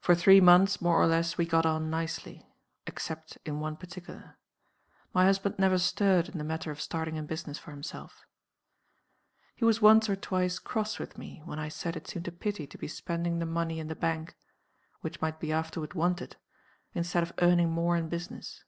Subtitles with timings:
[0.00, 2.46] "For three months, more or less, we got on nicely
[2.86, 4.36] except in one particular.
[5.14, 8.26] My husband never stirred in the matter of starting in business for himself.
[9.56, 12.66] "He was once or twice cross with me when I said it seemed a pity
[12.66, 14.36] to be spending the money in the bank
[15.00, 16.36] (which might be afterward wanted)
[16.92, 18.64] instead of earning more in business.